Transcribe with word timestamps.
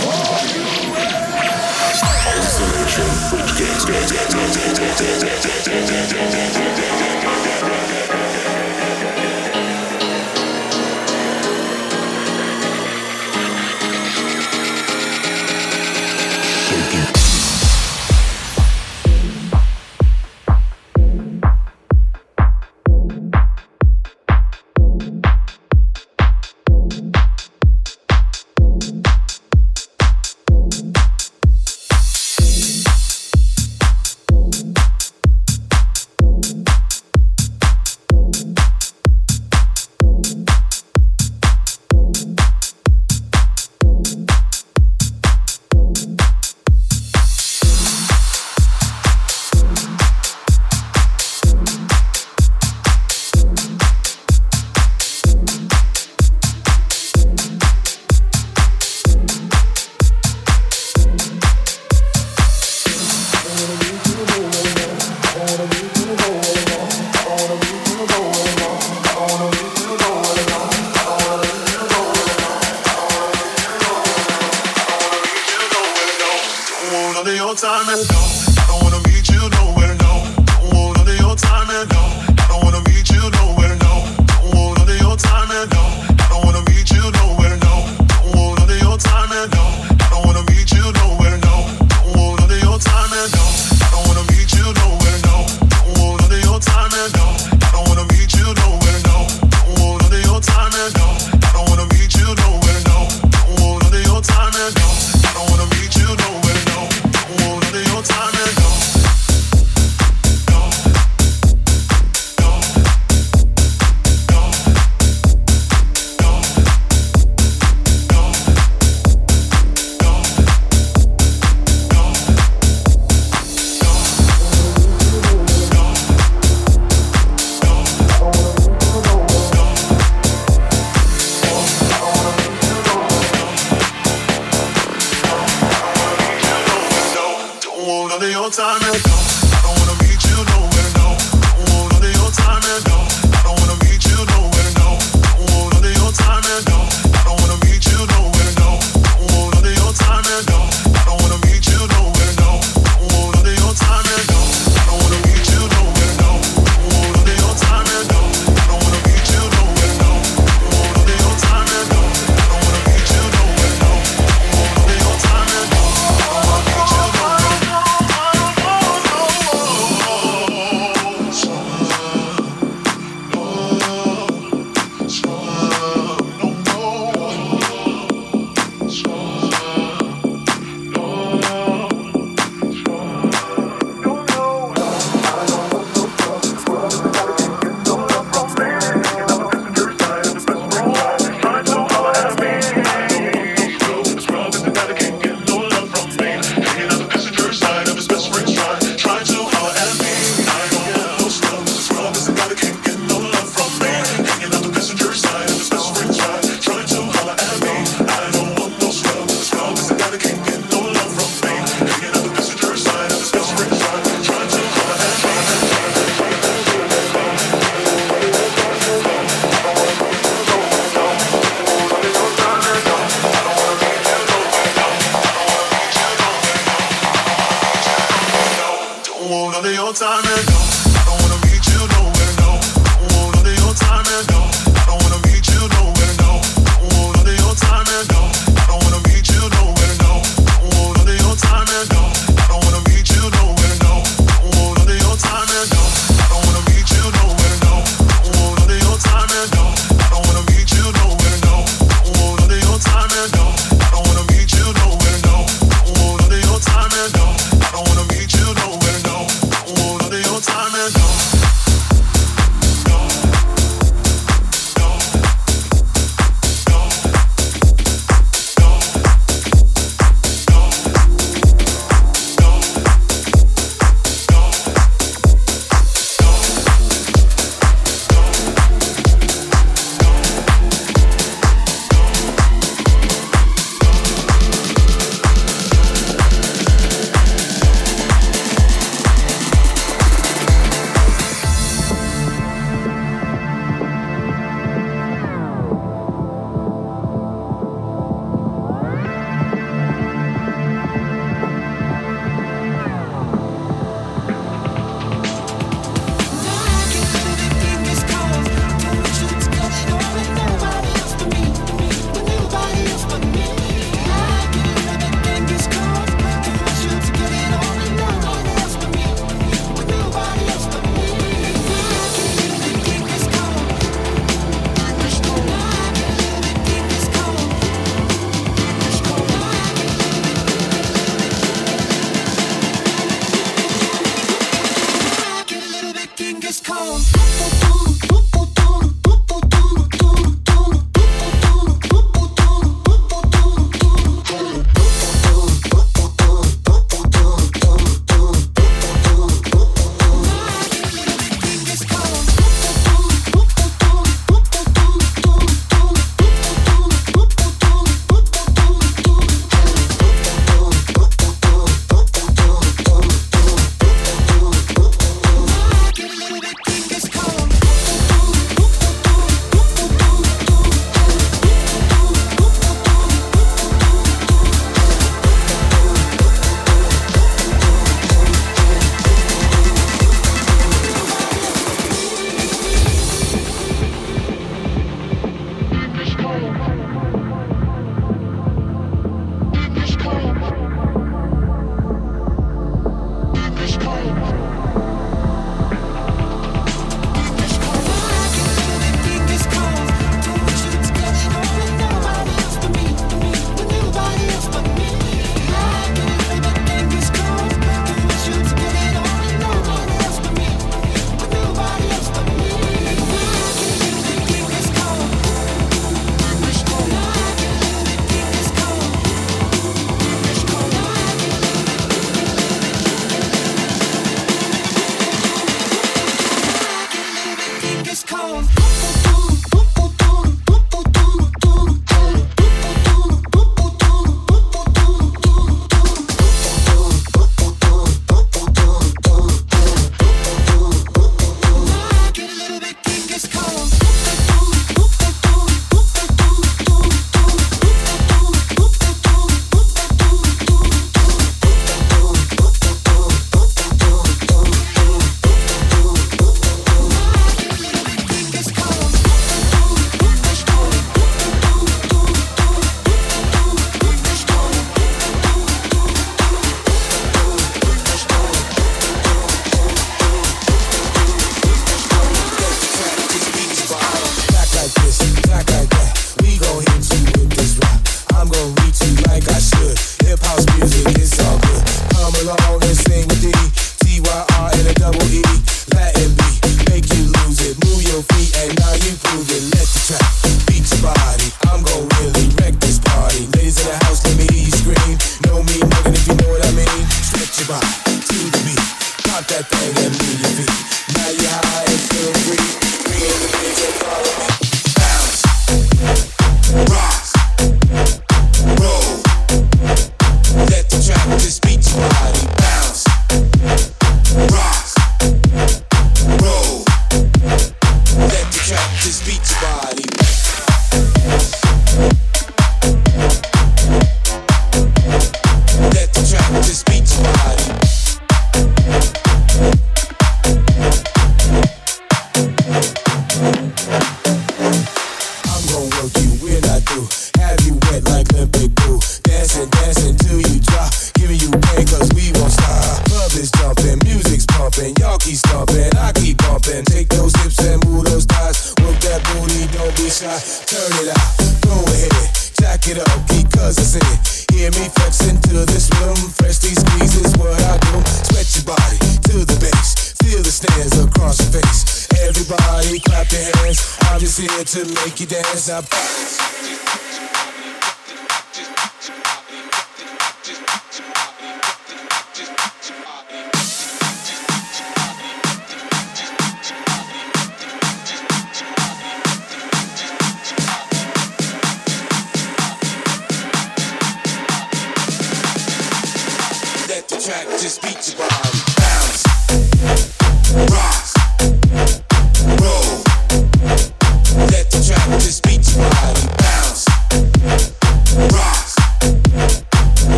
Isolation. 0.00 0.38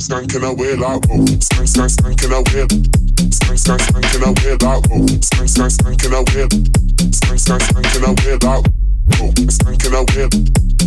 Skunk, 0.00 0.30
skunking 0.30 0.44
a 0.44 0.50
a 4.24 4.32
whip 4.32 4.62
like 4.62 4.86
whoa. 4.88 5.04
Skunking 5.76 6.14
a 6.16 6.22
whip. 6.32 6.50
Skunk, 7.12 7.38
skunk, 7.38 7.62
skunking 7.62 8.04
a 8.04 8.12
whip 8.24 8.42
like 8.42 8.64
whoa. 9.18 9.30
Skunking 9.52 9.94
a 9.94 10.02
whip. 10.08 10.32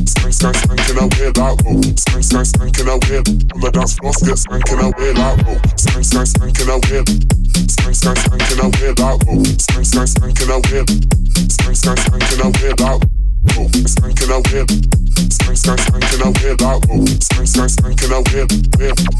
Skunk, 0.07 0.33
skunk, 0.33 0.55
skunking 0.55 0.97
a 0.97 1.05
whip 1.13 1.37
like 1.37 1.61
whoa. 1.61 1.81
Skunk, 1.95 2.23
skunk, 2.23 2.47
skunking 2.47 2.89
a 2.89 2.95
whip. 3.05 3.27
On 3.53 3.59
the 3.61 3.69
dance 3.71 3.93
floor 3.97 4.13
get 4.13 4.81
away 4.81 5.13
like 5.13 5.37
whoa. 5.45 5.55
Skunking 5.77 6.69
a 6.69 6.77
whip. 6.89 7.05
Skunk, 7.69 7.95
skunk, 7.95 8.17
skunking 8.17 8.59
a 8.59 8.67
whip 8.81 8.99
like 8.99 9.21
whoa. 9.27 9.43
Skunking 10.09 10.49
a 10.49 10.57
whip. 10.71 10.89
Skunk, 11.51 11.75
skunk, 11.75 11.99
skunking 11.99 12.41
a 12.41 12.49
whip 12.49 12.79
like 12.79 13.01
whoa. 13.03 13.12
Whip, 17.31 17.79
whip, 18.33 18.33
whip, 18.33 18.51
whip. 18.77 19.12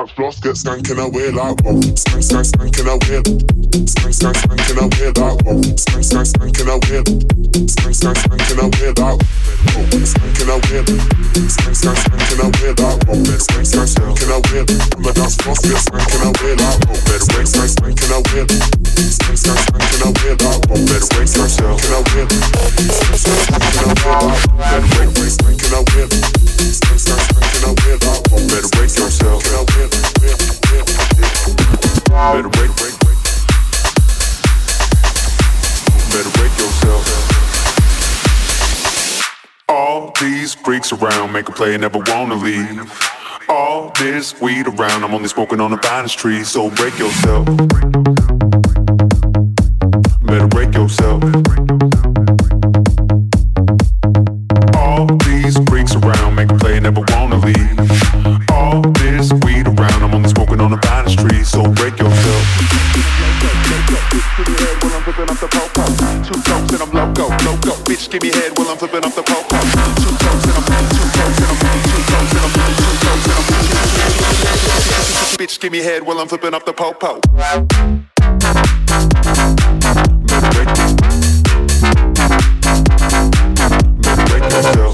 That 0.00 0.14
floss 0.16 0.40
get 0.40 0.56
stunking 0.56 0.96
away 0.96 1.28
like 1.28 1.60
whoa. 1.60 1.76
Start 1.92 2.24
start 2.24 2.46
stunking 2.48 2.88
a 2.88 2.96
whip. 3.04 3.24
Start 3.84 4.14
start 4.16 4.36
stunking 4.36 4.80
a 4.80 4.86
whip 4.96 5.12
like 5.20 5.36
whoa. 5.44 5.60
Start 5.76 6.04
start 6.04 6.26
stunking 6.26 6.72
a 6.72 6.76
whip. 6.88 7.04
Start 7.68 7.94
start 7.94 8.16
stunking 8.16 8.60
a 8.60 8.66
whip 8.80 8.96
like 8.96 9.20
whoa. 9.20 9.84
Stunking 10.00 10.48
a 10.48 10.56
whip. 10.72 10.88
Start 11.52 11.76
start 11.76 11.98
stunking 12.00 12.40
a 12.40 12.48
whip 12.48 12.80
like 12.80 13.00
whoa. 13.04 13.24
Start 13.36 13.66
start 13.66 13.88
stunking 13.92 14.32
a 14.32 14.38
whip. 14.48 14.66
But 15.04 15.14
that 15.20 15.32
floss 15.44 15.60
get 15.68 15.76
stunking 15.76 16.24
away 16.24 16.56
like 16.56 16.80
whoa. 16.88 16.96
Better 17.04 17.28
wait, 17.36 17.48
start 17.48 17.68
spanking 17.68 18.12
a 18.16 18.18
whip. 18.32 18.48
Start, 18.96 19.36
start 19.36 19.60
spanking 19.68 20.00
a 20.00 20.10
whip. 20.16 20.40
Better 20.40 21.08
wait, 21.12 21.28
start 21.28 21.50
spanking 21.52 21.92
a 21.92 22.00
whip. 22.16 22.28
Start, 22.88 23.20
start 23.20 23.40
spanking 23.52 23.84
a 23.84 23.96
whip. 24.00 24.48
Better 24.56 25.84
wait, 25.92 26.10
play 41.60 41.74
and 41.74 41.82
never 41.82 41.98
wanna 42.06 42.34
leave. 42.36 42.90
All 43.46 43.92
this 43.98 44.40
weed 44.40 44.66
around, 44.66 45.04
I'm 45.04 45.12
only 45.12 45.28
smoking 45.28 45.60
on 45.60 45.70
the 45.70 45.76
finest 45.76 46.18
tree, 46.18 46.42
so 46.42 46.70
break 46.70 46.98
yourself. 46.98 48.49
Give 75.60 75.72
me 75.72 75.78
head 75.80 76.02
while 76.02 76.18
I'm 76.18 76.26
flipping 76.26 76.54
off 76.54 76.64
the 76.64 76.72
popo. 76.72 77.20
Better 84.40 84.89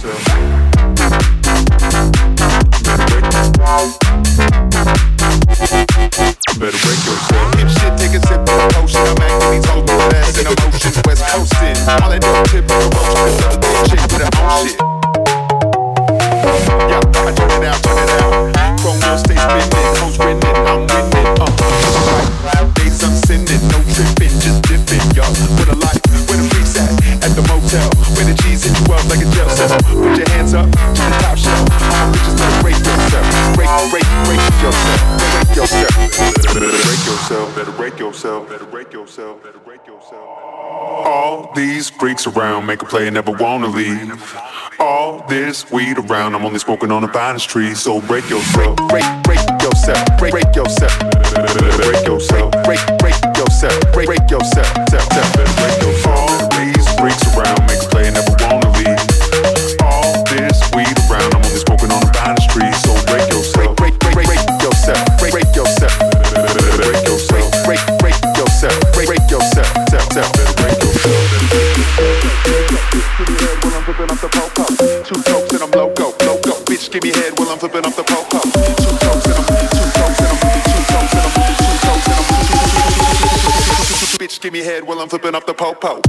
yourself, 39.18 39.64
break. 39.64 39.80
All 40.12 41.52
these 41.54 41.88
freaks 41.88 42.26
around 42.26 42.66
make 42.66 42.82
a 42.82 42.84
play 42.84 43.06
and 43.06 43.14
never 43.14 43.32
wanna 43.32 43.66
leave. 43.66 44.36
All 44.78 45.24
this 45.28 45.70
weed 45.70 45.98
around, 45.98 46.34
I'm 46.34 46.44
only 46.44 46.58
smoking 46.58 46.90
on 46.92 47.02
the 47.02 47.08
finest 47.08 47.48
tree, 47.48 47.74
so 47.74 48.00
break 48.00 48.28
yourself, 48.28 48.76
break, 48.88 49.04
break 49.22 49.40
yourself, 49.62 50.04
break, 50.18 50.32
break 50.32 50.54
yourself, 50.54 50.98
break 50.98 52.06
yourself, 52.06 52.52
break, 52.64 52.80
break 52.88 53.16
yourself, 53.38 53.82
break, 53.94 54.00
break 54.04 54.30
yourself, 54.30 54.74
break 54.84 55.10
yourself, 55.10 55.32
break 55.32 55.82
yourself. 55.82 55.95
Me 84.56 84.64
head 84.64 84.84
while 84.86 85.00
I'm 85.00 85.08
flipping 85.08 85.34
off 85.34 85.46
the 85.46 85.54
po-po. 85.54 86.00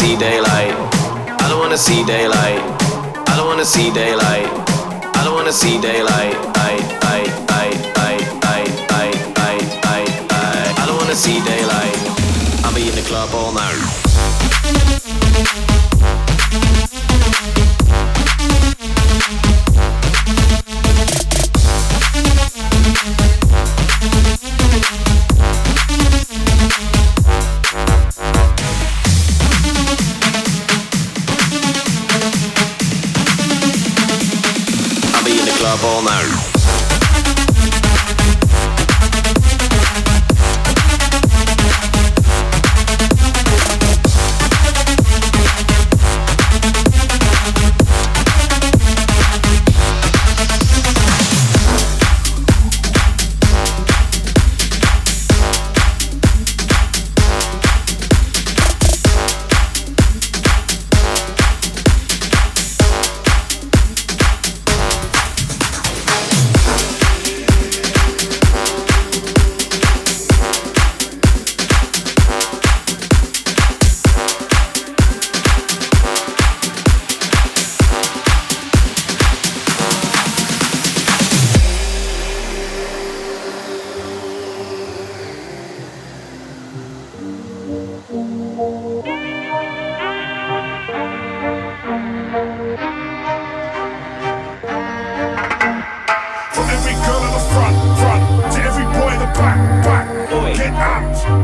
see 0.00 0.16
daylight. 0.16 0.72
I 1.44 1.46
don't 1.50 1.60
wanna 1.60 1.76
see 1.76 2.02
daylight. 2.04 2.62
I 3.28 3.36
don't 3.36 3.46
wanna 3.46 3.66
see 3.66 3.92
daylight. 3.92 4.48
I 5.18 5.20
don't 5.24 5.34
wanna 5.34 5.52
see 5.52 5.78
daylight. 5.78 6.34
I 6.68 6.72
I 7.16 7.20
I 7.56 7.68
I 8.00 8.16
I 8.48 8.56
I 8.56 8.60
I 8.96 9.08
I 9.50 10.00
I 10.32 10.48
I 10.80 10.86
don't 10.86 10.96
wanna 10.96 11.14
see 11.14 11.38
daylight. 11.52 11.98
I'll 12.64 12.74
be 12.74 12.88
in 12.88 12.94
the 12.94 13.02
club 13.10 13.28
all 13.34 13.52
night. 13.52 13.80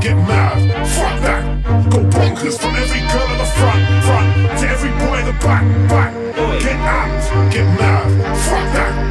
get 0.06 0.16
mad. 0.28 0.86
Fuck 0.94 1.20
that. 1.22 1.90
Go 1.90 1.98
bonkers 1.98 2.60
from 2.60 2.76
every 2.76 3.00
girl 3.10 3.28
in 3.32 3.38
the 3.38 3.50
front, 3.58 3.82
front 4.04 4.60
to 4.60 4.68
every 4.68 4.90
boy 5.04 5.18
in 5.18 5.26
the 5.26 5.32
back, 5.44 5.64
back. 5.88 6.14
Get 6.60 6.76
out, 6.76 7.52
get 7.52 7.66
mad. 7.78 8.36
Fuck 8.46 8.72
that. 8.74 9.05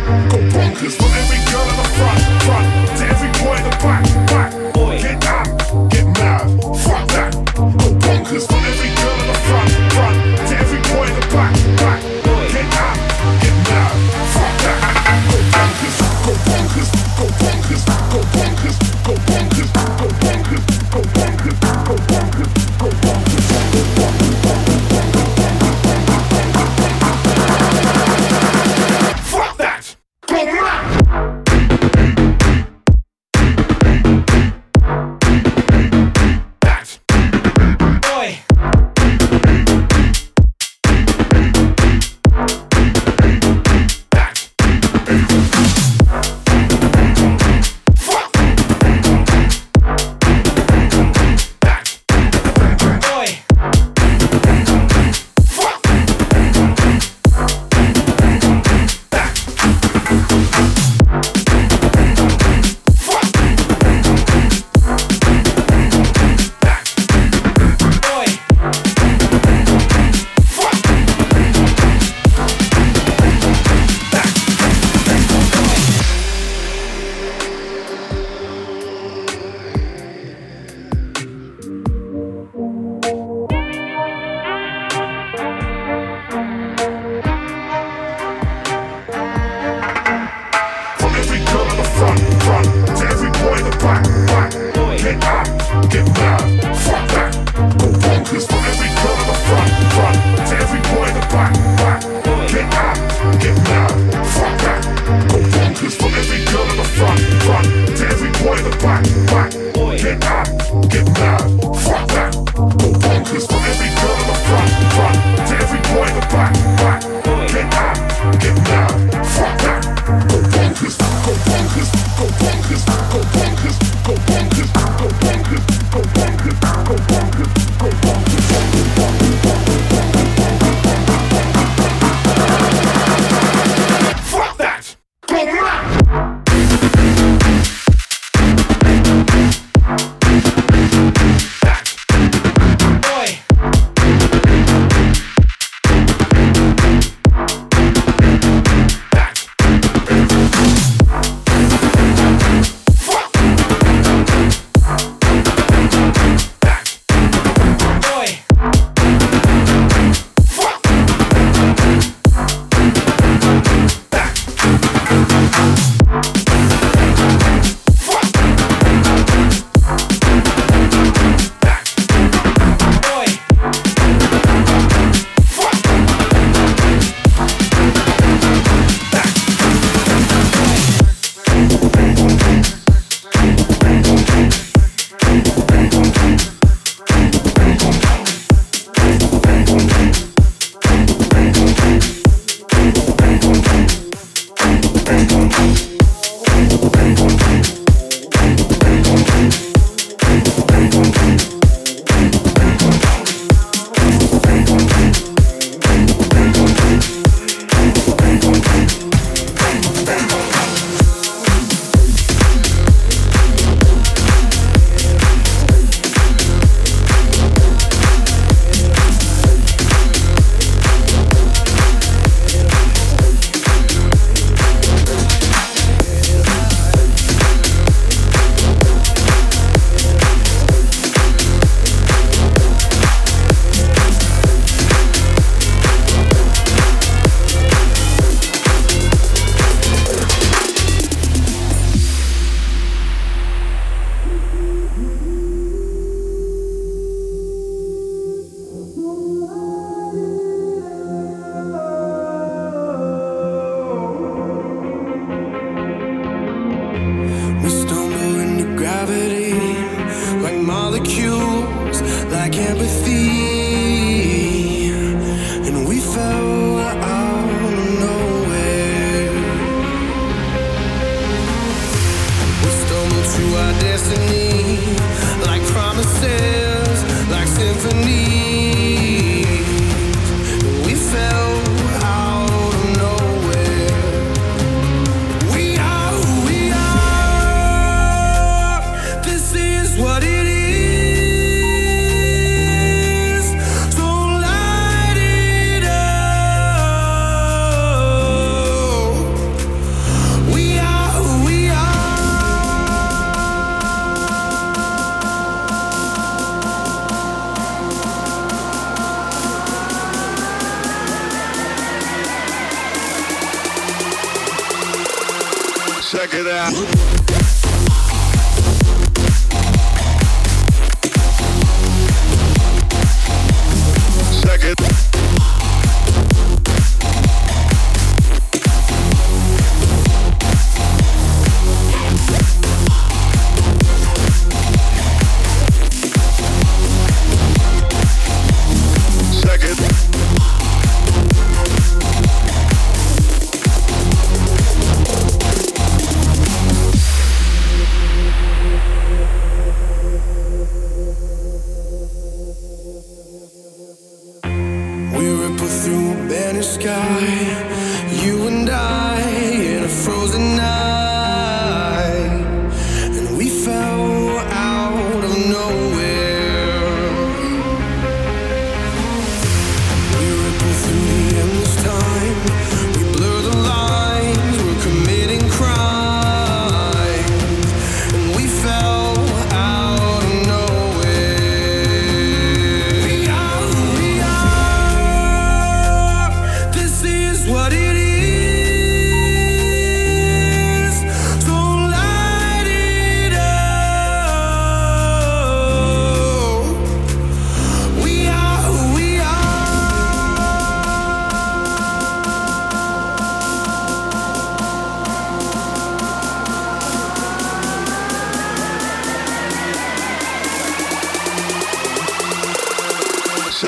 bang, 195.06 195.28
bang, 195.28 195.50
bang. 195.50 195.95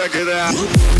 Check 0.07 0.21
it 0.21 0.29
out. 0.29 0.96